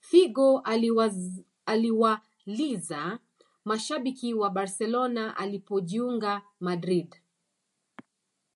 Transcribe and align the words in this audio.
Figo 0.00 0.60
aliwaliza 1.64 3.18
mashabiki 3.64 4.34
wa 4.34 4.50
barcelona 4.50 5.36
alipojiunga 5.36 6.42
madrid 6.60 7.14